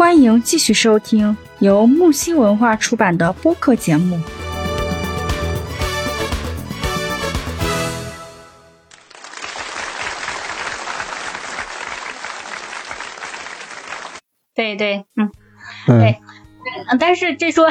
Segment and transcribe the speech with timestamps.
[0.00, 4.18] 欢迎继续收听由木星文化出版的播客节目。
[14.54, 15.30] 对对，嗯，
[15.86, 16.18] 对，
[16.88, 17.68] 嗯，但是这说，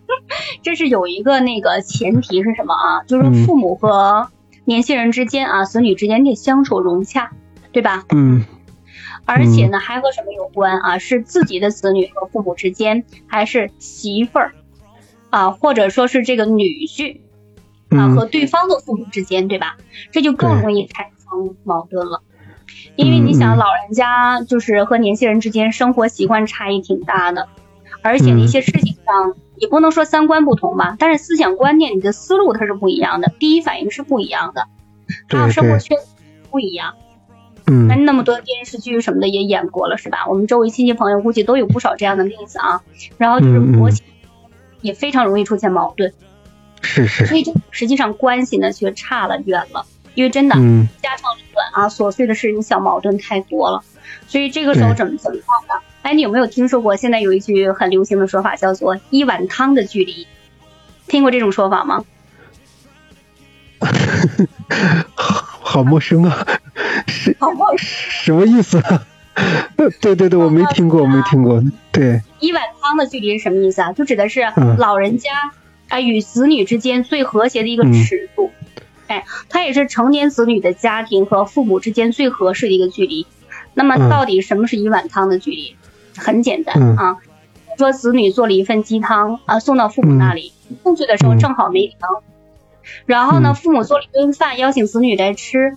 [0.64, 3.04] 这是有一个那个前提是什么啊？
[3.06, 4.30] 就是父母和
[4.64, 7.32] 年轻人之间啊，子女之间得相处融洽，
[7.72, 8.04] 对吧？
[8.14, 8.42] 嗯。
[9.28, 10.96] 而且呢，还和什么有关啊？
[10.98, 14.54] 是自己的子女和父母之间，还是媳妇儿
[15.28, 17.20] 啊，或者说是这个女婿
[17.90, 19.76] 啊和对方的父母之间，对吧？
[20.12, 22.22] 这就更容易产生矛盾了。
[22.96, 27.48] 因为你想，老人家就是和年轻人之间生活习惯差异挺大的，
[28.00, 34.68] 而且一些事情上也不能说三观不同吧，但是思想观念、你的思路它是不一样的，第一反应是不一样的，
[35.28, 35.98] 还有生活圈
[36.50, 36.94] 不一样。
[37.68, 40.26] 那那么多电视剧什么的也演过了是吧？
[40.28, 42.82] 我们周围亲戚朋友估计都有不少这样的例子啊。
[43.16, 44.02] 然后就是婆媳
[44.80, 46.12] 也非常容易出现矛盾，
[46.82, 47.26] 是是。
[47.26, 50.54] 所以这实际上关系呢却差了远了，因为真的
[51.02, 53.82] 家长里短啊，琐碎的事情小矛盾太多了。
[54.26, 55.82] 所以这个时候怎么怎么办呢？
[56.02, 60.26] 哎，你有没有听说过现在有一句很流行的说法叫做一碗汤的距离？
[61.06, 62.04] 听过这种说法吗？
[65.14, 66.46] 好陌生啊！
[67.08, 67.36] 是
[68.24, 68.80] 什么意思？
[70.00, 71.62] 对对对，我没听过，我没听过。
[71.92, 73.92] 对，一碗汤的距离是什么意思啊？
[73.92, 74.42] 就指的是
[74.78, 75.30] 老人家
[75.88, 78.50] 啊与子女之间最和谐的一个尺度。
[79.06, 83.26] 哎，它也是成年子女的家庭和父母之间最合适的一个距离。
[83.74, 85.76] 那么，到底什么是一碗汤的距离？
[86.16, 87.16] 很简单啊，
[87.78, 92.22] 说子女做了一份鸡汤啊，送到父母那里，送去的时候正好没凉。
[93.06, 95.74] 然后呢，父母做了一顿饭，邀请子女来吃。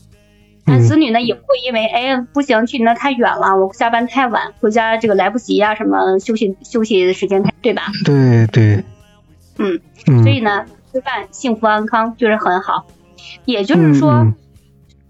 [0.72, 7.83] 那子女呢也不会因为哎不行去那太远了，我下班太晚，回家这个来不及呀，什么休息休息的时间太对吧？
[8.05, 8.83] 对对，
[9.58, 9.80] 嗯，
[10.23, 12.86] 所以呢吃饭幸福安康就是很好，
[13.45, 14.33] 也就是说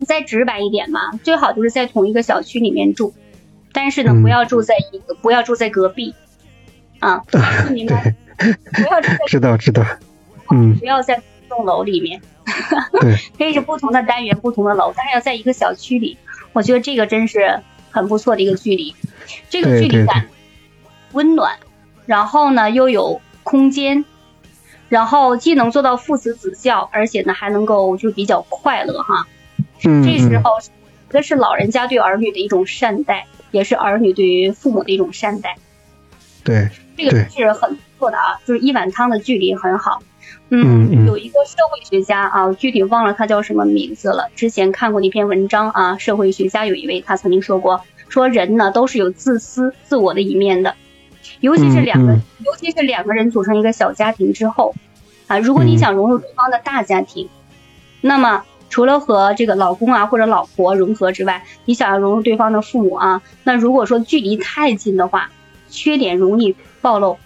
[0.05, 3.13] 再直白一点嘛，最好就是在同一个小区里面住，
[3.71, 6.13] 但是呢不要住在一个不要住在隔壁
[6.99, 7.21] 啊，
[7.71, 8.15] 你们
[8.73, 9.85] 不要住在 知道知道，
[10.51, 12.21] 嗯，不要在栋楼里面。
[12.99, 16.17] 对，可以是不同的单元、不同的楼，但是要在一个小区里，
[16.53, 18.95] 我觉得这个真是很不错的一个距离。
[19.49, 20.27] 这个距离感
[21.13, 21.57] 温暖，
[22.05, 24.03] 然后呢又有空间，
[24.89, 29.27] 然后既能做到父慈子孝，而且呢还能够就比较快乐哈。
[29.83, 30.03] 嗯。
[30.03, 30.59] 这时候，
[31.09, 35.55] 这是老人家对儿女的一种善待，也是儿女对于父母的一种善待。
[36.43, 36.69] 对。
[36.97, 40.01] 这个是很不错的啊，就是一碗汤的距离很好。
[40.49, 44.29] 嗯，有一个社会学家啊，具体忘了他叫什么名字了。
[44.35, 50.75] 之前看过一篇文章啊，社会学家有一位他曾经说过，说人呢都是有自私自我的一面的，
[51.39, 54.75] 尤其是两个，尤其是两个人组成一个小家庭之后
[55.27, 57.29] 啊，如果你想融入对方的大家庭，
[58.01, 65.31] 那么除了和这个老公啊或者老婆融合之外，你想要融入对方的父母啊，那如果说距离太近的话，
[65.71, 67.17] 缺点容易暴露，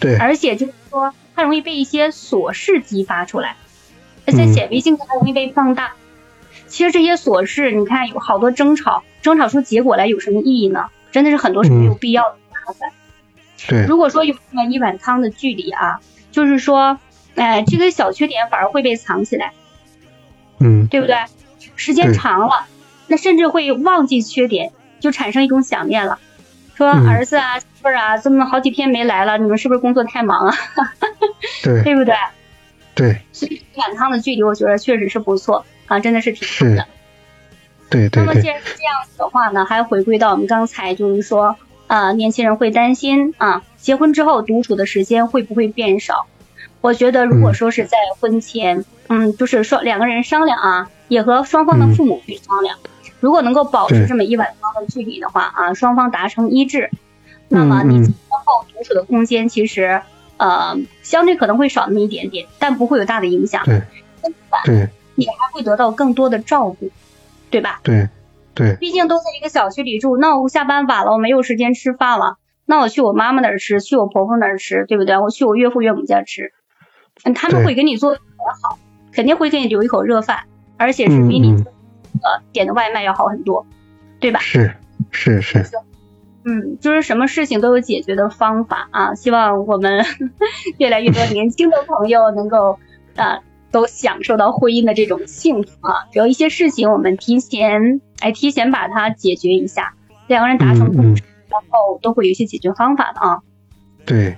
[0.00, 1.14] 对，而且就是说。
[1.36, 3.54] 它容易被一些琐事激发出来，
[4.26, 5.92] 而且显微镜它容易被放大。
[6.66, 10.88] 其实这些琐事，你看有好多争吵，争吵出结果来有什么意义呢？
[11.12, 12.90] 真的是很多是没有必要的麻烦。
[13.68, 16.00] 对，如果说有这么一碗汤的距离啊，
[16.32, 16.98] 就是说，
[17.36, 19.52] 哎，这个小缺点反而会被藏起来，
[20.58, 21.18] 嗯，对不对？
[21.76, 22.66] 时间长了，
[23.06, 26.18] 那甚至会忘记缺点，就产生一种想念了。
[26.78, 30.54] 说儿子啊，媳妇儿啊，这么好几天没来了，你们是不是工作太忙啊？
[31.64, 32.14] 对， 对不对？
[32.94, 33.20] 对。
[33.32, 36.86] 所以两趟的距离，我觉得确实是不错啊，真的是挺好的。
[37.90, 38.22] 对对。
[38.24, 41.56] 那么既然是这样子的话呢，还回归到我们刚才就是说
[41.88, 46.26] 啊，年轻人会担心啊，结婚之后独处的时间会不会变少？
[46.80, 52.78] 我觉得如果说是在婚前，嗯，就是说两个人商量啊，也和双方的父母去商量。
[53.20, 56.90] 如果能够保持这么一碗汤的距离的话啊，双方达成一致，
[57.48, 60.00] 那么你今后独处的空间其实
[60.36, 63.64] 呃相对可能会少那么一点点，但不会有大的影响。
[63.64, 63.82] 对，
[64.64, 66.90] 对，你还会得到更多的照顾，
[67.50, 67.80] 对吧？
[67.82, 68.08] 对，
[68.54, 68.76] 对。
[68.76, 72.36] 毕竟都在一个小区里住，那我下班晚了，我没有时间吃饭了，
[72.66, 75.18] 那我去我妈妈那儿吃，去我婆婆那儿吃，对不对？
[75.18, 76.52] 我去我岳父岳母家吃，
[77.24, 78.20] 嗯他们会给你做的
[78.62, 78.78] 好，
[79.12, 80.44] 肯定会给你留一口热饭，
[80.76, 81.64] 而且是比你。
[82.22, 83.66] 呃，点的外卖要好很多，
[84.20, 84.40] 对吧？
[84.40, 84.74] 是
[85.10, 85.64] 是是，
[86.44, 89.14] 嗯，就是什么事情都有解决的方法啊！
[89.14, 90.04] 希望我们
[90.78, 92.78] 越来越多年轻的朋友能够
[93.16, 96.06] 啊，都享受到婚姻的这种幸福啊！
[96.12, 99.94] 只要一些事情我们提前哎提前把它解决一下，
[100.26, 103.38] 两个人达成共识，然后都会有一些解决方法的啊。
[104.06, 104.36] 对。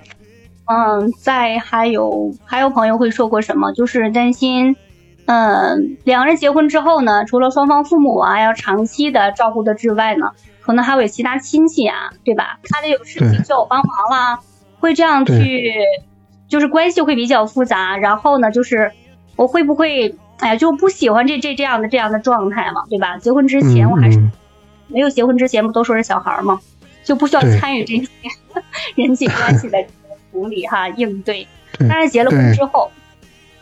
[0.65, 4.77] 嗯，再还有还有朋友会说过什么，就是担心，
[5.25, 10.31] 嗯，两个人结婚之后呢，除了双方父母啊要长期的照顾的之外呢，
[10.61, 12.59] 可能还有其他亲戚啊，对吧？
[12.63, 14.39] 他得有事情需要我帮忙啦，
[14.79, 15.73] 会这样去，
[16.47, 17.97] 就是关系会比较复杂。
[17.97, 18.91] 然后呢，就是
[19.35, 23.17] 我会不会，哎呀，就不喜欢这这这样的这样的状态嘛，对吧？
[23.17, 24.19] 结婚之前我还是
[24.87, 26.59] 没有结婚之前不都说是小孩嘛，
[27.03, 28.07] 就不需要参与这些
[28.95, 29.77] 人际关系的。
[30.33, 31.45] 处理哈应对，
[31.89, 32.89] 但是结了婚之后，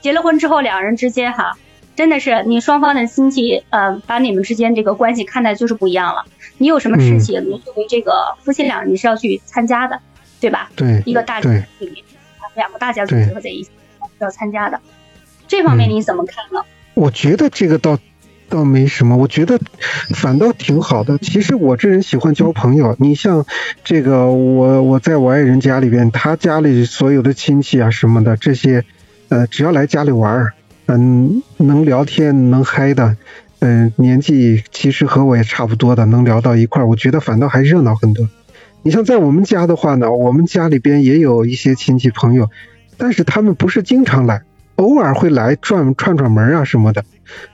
[0.01, 1.57] 结了婚之后两人之间哈，
[1.95, 6.25] 真的是你双方的亲戚呃，把你们之间这个关系看待就是不一样了。
[6.57, 9.99] 你有什么事情，你作为这个夫妻俩你是要去参加的，
[10.39, 10.69] 对吧？
[10.75, 12.03] 对，一个大家里面，
[12.55, 13.69] 两个大家族结合在一起
[14.19, 14.79] 要参加的，
[15.47, 16.63] 这方面你怎么看呢？
[16.93, 17.97] 我觉得这个倒。
[18.51, 19.59] 倒没什么，我觉得
[20.15, 21.19] 反倒挺好的。
[21.19, 22.95] 其实我这人喜欢交朋友。
[22.97, 23.45] 你像
[23.83, 28.85] 这个，我我在我爱人家里边，他家里所有的亲戚啊什么的，这些
[29.29, 30.53] 呃，只要来家里玩儿，
[30.87, 33.15] 嗯，能聊天能嗨的，
[33.59, 38.27] 嗯，年纪其实和我也差不多的，能聊到一块儿，我觉得反倒还热闹很多。
[38.81, 42.49] 你像在我们家的话呢，我们家里边也有一些亲戚朋友，
[42.97, 44.43] 但是他们不是经常来。
[44.77, 47.03] 偶尔会来转串串门啊什么的，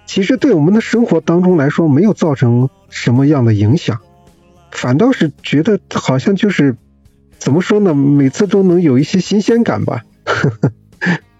[0.05, 3.99] 其实对我们的生活当中来说没有造成什么样的影响，
[4.69, 6.77] 反倒是觉得好像就是
[7.39, 10.03] 怎么说呢，每次都能有一些新鲜感吧。
[10.23, 10.71] 呵 呵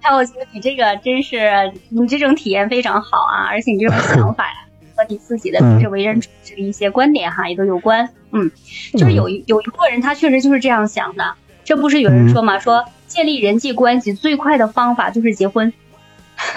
[0.07, 4.53] 那我觉得你这个真是你这种体验非常好啊，而且你这种想法呀
[4.95, 8.07] 和你自己的平时为人处事的一些观点哈也都有关。
[8.31, 8.51] 嗯，
[8.93, 12.85] 就是有一有一部分人他确实就是这样想的，这不是有人说嘛说。
[13.07, 15.71] 建立人际关系最快的方法就是结婚。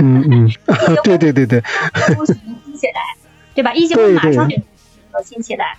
[0.00, 0.50] 嗯嗯，
[1.04, 1.62] 对对对对。
[2.16, 2.34] 都亲
[2.74, 3.00] 起来，
[3.54, 3.72] 对吧？
[3.74, 4.56] 一结婚马上就
[5.14, 5.76] 要亲起来。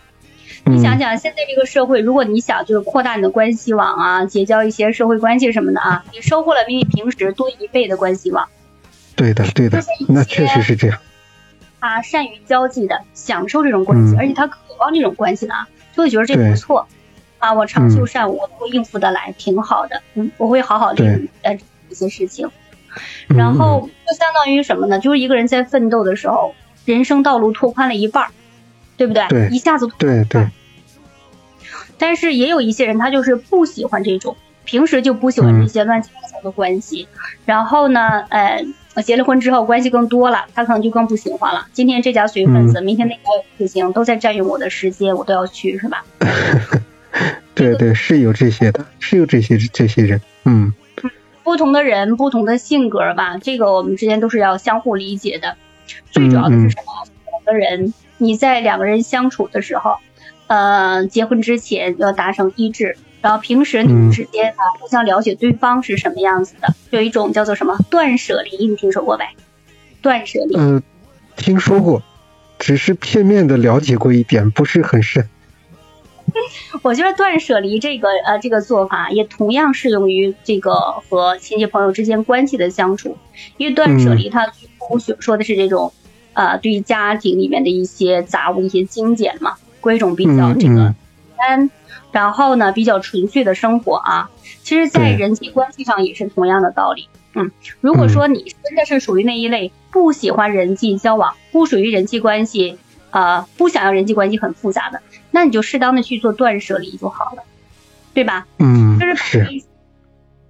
[0.71, 8.47] 你想想，现在这个社会，如果你想就是扩大你的关系网啊，结交一些社会关系什么的啊，你收获了比你平时多一倍的关系网。
[9.15, 10.97] 对的对的，那确实是这样。
[11.81, 16.87] 他善于交际的，享受这种关系，而且他渴望这种关系的啊，就会觉得这不错。
[17.37, 20.01] 啊，我长袖善舞，我会应付得来，挺好的。
[20.13, 21.57] 嗯，我会好好利用呃
[21.89, 22.49] 一些事情。
[23.27, 24.99] 然后就相当于什么呢？
[24.99, 26.53] 就是一个人在奋斗的时候，
[26.85, 28.31] 人生道路拓宽了一半儿，
[28.97, 29.25] 对不对？
[29.29, 30.47] 对，一下子拓对对。
[31.99, 37.07] 但是也有一些人，他就是不喜欢这种，平时就不喜欢这些乱七八糟的关系。
[37.45, 38.65] 然后呢，呃，
[39.05, 41.67] 结了婚之后关系更多了，他可能就更不喜欢了。
[41.73, 43.21] 今天这家随份子，明天那家
[43.57, 46.03] 不行，都在占用我的时间，我都要去，是吧？
[47.53, 50.73] 对对，是有这些的，是有这些这些人，嗯。
[51.41, 55.57] 不同的人，不同的性格吧，这个我们之间都是要相互理解的。
[56.11, 56.93] 最主要的是什么？
[57.31, 59.95] 两个人你在两个人相处的时候，
[60.49, 66.73] 呃，结婚之前要达成一致，然后平时你们之间啊，互相了解对方是什么样子的。
[66.89, 69.29] 有一种叫做什么断舍离，你听说过呗？
[70.01, 70.55] 断舍离。
[70.57, 70.81] 嗯，
[71.35, 72.01] 听说过，
[72.57, 75.29] 只是片面的了解过一点，不是很深。
[76.81, 80.73] 我觉得断舍离这个呃这个做法也同样适用于这个
[81.09, 83.17] 和亲戚朋友之间关系的相处，
[83.57, 84.51] 因为断舍离它
[85.19, 85.93] 说的是这种
[86.33, 90.93] 呃对于家庭里面的一些杂物一些精简嘛，过一种比较这个
[91.37, 91.69] 单，
[92.11, 94.29] 然后呢比较纯粹的生活啊。
[94.63, 97.07] 其实，在人际关系上也是同样的道理。
[97.33, 102.77] 嗯，如果说你真的是属于那一类不喜欢人际交往，不属于人际关系。
[103.11, 107.41] 呃，不想要人际关系很复杂的，那你就适当的去做断舍离就好了，
[108.13, 108.45] 对吧？
[108.59, 109.63] 嗯，就是是，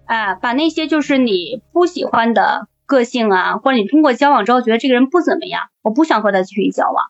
[0.03, 7.05] 啊，把那些就是你不喜欢的个性啊，或者你通过交往之后觉得这个人不怎么样，我不想和他继续交往，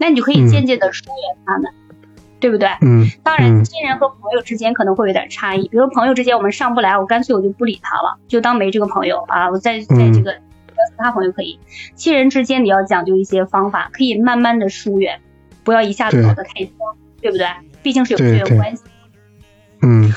[0.00, 1.70] 那你就可以渐渐的疏远他们，
[2.40, 2.68] 对不对？
[2.80, 3.06] 嗯。
[3.22, 10.34] 当然，亲人和朋友之间可能会有点差异，比如朋友之间我们上不来，我干脆我就不理他了，就当没这个朋友啊，我在在这个。
[10.80, 11.60] 其他朋友可以，
[11.94, 15.20] 亲人之间你要讲究一些方法，可以慢慢的疏远，
[15.62, 16.72] 不要一下子搞得太僵，
[17.20, 17.46] 对不对？
[17.82, 18.82] 毕竟是有血缘关系。
[19.82, 20.10] 嗯。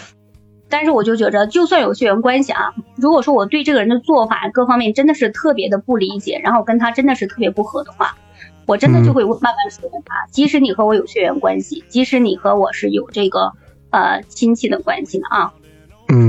[0.69, 8.15] 但是我就觉着，就算有血缘关系啊，如果说我对这个人的做法各方面真的是特别的不理解，然后跟他真的是特别不合的话，
[8.65, 10.25] 我真的就会慢慢疏远他。
[10.31, 13.53] 即使你和我有血缘关系，即使你和我是有这个
[13.89, 15.53] 呃亲戚的关系的啊，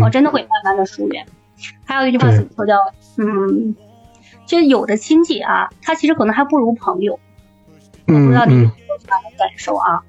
[0.02, 1.26] 我真的会慢慢的疏远。
[1.84, 2.76] 还有一句话怎么说叫
[3.16, 3.76] 嗯？
[4.46, 7.18] 就有的亲戚啊，他其实可能还不如朋友，
[8.06, 10.02] 我不知道你有没有这样的感受啊？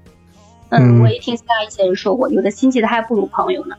[0.70, 3.78] 嗯，我也听其他一些人说过，有的亲戚他还不如朋友呢。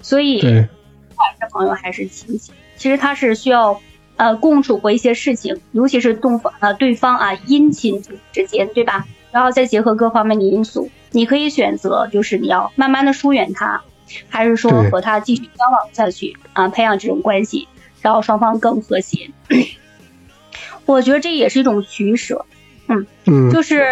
[0.00, 3.78] 所以，不管是朋友还是亲戚，其实他是需要
[4.16, 8.02] 呃共处过一些事情，尤其是动呃对方啊姻亲
[8.32, 9.06] 之间，对吧？
[9.32, 13.82] 然后再结合各方面的因素，你可以选择就是你要慢慢的疏远他，
[14.28, 17.66] 还是说和他继续交往下去啊，培养这种关系，
[18.00, 19.30] 然后双方更和谐。
[20.86, 22.46] 我觉得这也是一种取舍，
[22.86, 23.86] 嗯嗯，就是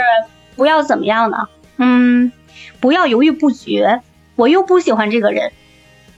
[0.56, 1.48] 不要怎么样呢？
[1.78, 2.30] 嗯，
[2.80, 4.00] 不要犹豫不决。
[4.34, 5.52] 我又不喜欢这个人，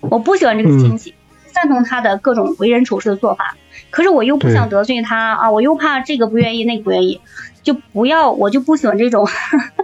[0.00, 1.14] 我不喜欢这个亲戚，
[1.54, 3.56] 赞同他的各种为人处事的做法，
[3.90, 7.20] 可是我又不想得罪他啊，我又怕这个不愿意那个不愿意，
[7.62, 9.26] 就不要，我就不喜欢这种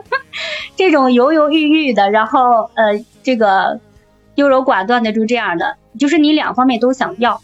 [0.76, 3.80] 这种犹犹豫豫的，然后呃，这个
[4.34, 7.40] 优柔寡断的，就这样的，就是你两方面都想要。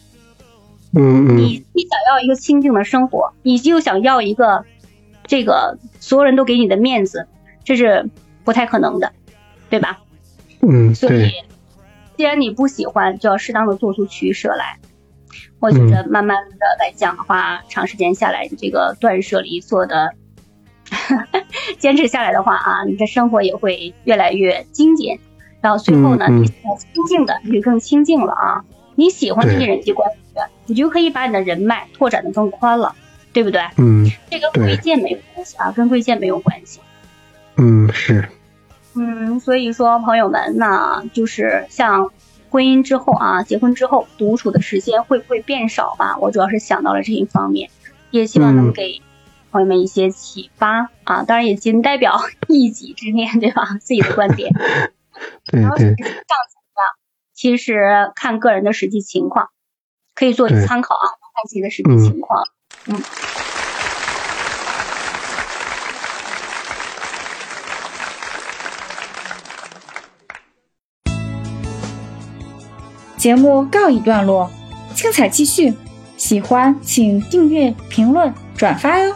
[0.99, 4.65] 嗯你你想要一个清静的生活，你就想要一个
[5.27, 7.27] 这个所有人都给你的面子，
[7.65, 8.09] 这是
[8.45, 9.13] 不太可能的，
[9.69, 9.99] 对吧？
[10.63, 11.31] 嗯，所以
[12.17, 14.79] 既然你不喜欢，就要适当的做出取舍来。
[15.61, 20.13] 我觉得慢慢的来讲的话，长时间下来，你这个断舍离做的
[21.79, 25.19] 坚持下来的话啊，你的生活也会越来越精简。
[25.61, 28.65] 然后随后呢，你清静的，你就更清静了啊。
[28.95, 30.17] 你喜欢这些人际关系。
[30.67, 32.95] 你就可以把你的人脉拓展的更宽了，
[33.33, 33.63] 对不对？
[33.79, 36.81] 嗯，这跟贵贱没有关系啊，跟贵贱没有关系。
[37.57, 38.29] 嗯，是。
[38.97, 42.11] 嗯，所以说朋友们，那就是像
[42.51, 46.17] 婚姻之后啊，结婚之后独处的时间会不会变少吧？
[46.19, 47.71] 我主要是想到了这一方面，
[48.11, 49.03] 也希望能给
[49.51, 51.23] 朋友们一些启发啊。
[51.25, 53.77] 当然也仅代表 一己之念，对吧？
[53.81, 54.53] 自己的观点。
[55.47, 55.69] 对 对。
[55.69, 55.95] 上层
[56.75, 56.83] 的，
[57.35, 59.51] 其实看个人的实际情况。
[60.15, 62.45] 可以做参考啊，看自己的实际情况。
[62.87, 62.97] 嗯。
[73.27, 74.49] 节目告一段落，
[74.95, 75.75] 精彩继续。
[76.17, 79.13] 喜欢请订阅、评论、转发哟。